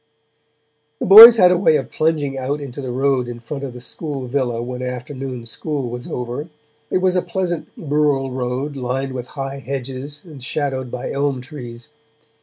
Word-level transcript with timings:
The 0.99 1.05
boys 1.05 1.37
had 1.37 1.51
a 1.51 1.57
way 1.59 1.75
of 1.75 1.91
plunging 1.91 2.35
out 2.35 2.59
into 2.59 2.81
the 2.81 2.89
road 2.89 3.27
in 3.27 3.39
front 3.39 3.63
of 3.63 3.73
the 3.75 3.81
school 3.81 4.27
villa 4.27 4.59
when 4.59 4.81
afternoon 4.81 5.45
school 5.45 5.91
was 5.91 6.09
over; 6.09 6.49
it 6.89 6.97
was 6.97 7.15
a 7.15 7.21
pleasant 7.21 7.67
rural 7.77 8.31
road 8.31 8.75
lined 8.75 9.11
with 9.13 9.27
high 9.37 9.59
hedges 9.59 10.25
and 10.25 10.43
shadowed 10.43 10.89
by 10.89 11.11
elm 11.11 11.39
trees. 11.39 11.89